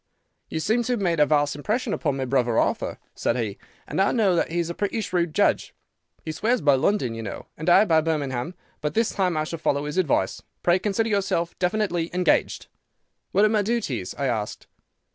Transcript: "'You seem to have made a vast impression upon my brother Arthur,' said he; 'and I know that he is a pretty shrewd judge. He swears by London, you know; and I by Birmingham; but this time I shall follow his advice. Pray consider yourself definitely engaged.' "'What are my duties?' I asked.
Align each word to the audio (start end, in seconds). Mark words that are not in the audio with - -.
"'You 0.49 0.59
seem 0.59 0.81
to 0.85 0.93
have 0.93 0.99
made 0.99 1.19
a 1.19 1.27
vast 1.27 1.55
impression 1.55 1.93
upon 1.93 2.17
my 2.17 2.25
brother 2.25 2.57
Arthur,' 2.57 2.97
said 3.13 3.37
he; 3.37 3.59
'and 3.87 4.01
I 4.01 4.11
know 4.11 4.35
that 4.35 4.49
he 4.49 4.57
is 4.57 4.67
a 4.67 4.73
pretty 4.73 4.99
shrewd 4.99 5.35
judge. 5.35 5.75
He 6.25 6.31
swears 6.31 6.59
by 6.59 6.73
London, 6.73 7.13
you 7.13 7.21
know; 7.21 7.45
and 7.55 7.69
I 7.69 7.85
by 7.85 8.01
Birmingham; 8.01 8.55
but 8.81 8.95
this 8.95 9.11
time 9.11 9.37
I 9.37 9.43
shall 9.43 9.59
follow 9.59 9.85
his 9.85 9.99
advice. 9.99 10.41
Pray 10.63 10.79
consider 10.79 11.09
yourself 11.09 11.53
definitely 11.59 12.09
engaged.' 12.15 12.65
"'What 13.31 13.45
are 13.45 13.49
my 13.49 13.61
duties?' 13.61 14.15
I 14.17 14.25
asked. 14.25 14.65